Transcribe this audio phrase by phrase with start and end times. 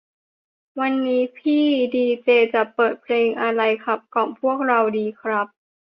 [0.79, 1.63] วันนี้พี่
[1.95, 5.47] ดีเจจะเปิดเพลงอะไรขับกล่อมพวกเราดีครับ